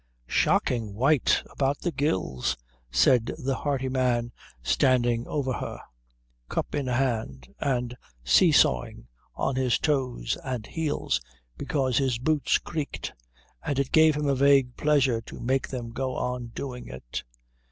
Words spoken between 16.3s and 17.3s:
doing it.